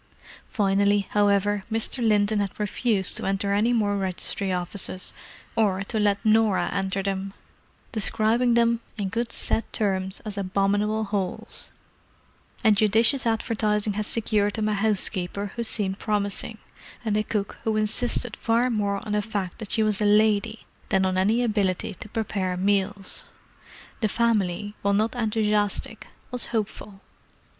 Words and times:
Finally, 0.47 1.05
however, 1.11 1.63
Mr. 1.69 2.03
Linton 2.03 2.39
had 2.39 2.59
refused 2.59 3.15
to 3.15 3.25
enter 3.27 3.53
any 3.53 3.71
more 3.71 3.95
registry 3.95 4.51
offices 4.51 5.13
or 5.55 5.83
to 5.83 5.99
let 5.99 6.17
Norah 6.25 6.71
enter 6.73 7.03
them, 7.03 7.35
describing 7.91 8.55
them, 8.55 8.79
in 8.97 9.09
good 9.09 9.31
set 9.31 9.71
terms 9.71 10.19
as 10.21 10.39
abominable 10.39 11.03
holes; 11.03 11.71
and 12.63 12.75
judicious 12.75 13.27
advertising 13.27 13.93
had 13.93 14.07
secured 14.07 14.55
them 14.55 14.69
a 14.69 14.73
housekeeper 14.73 15.51
who 15.55 15.63
seemed 15.63 15.99
promising, 15.99 16.57
and 17.05 17.15
a 17.15 17.21
cook 17.21 17.57
who 17.63 17.77
insisted 17.77 18.35
far 18.35 18.71
more 18.71 19.05
on 19.05 19.11
the 19.11 19.21
fact 19.21 19.59
that 19.59 19.69
she 19.71 19.83
was 19.83 20.01
a 20.01 20.05
lady 20.05 20.65
than 20.89 21.05
on 21.05 21.15
any 21.15 21.43
ability 21.43 21.93
to 21.99 22.09
prepare 22.09 22.57
meals. 22.57 23.25
The 23.99 24.07
family, 24.07 24.73
while 24.81 24.95
not 24.95 25.13
enthusiastic, 25.13 26.07
was 26.31 26.47
hopeful. 26.47 27.01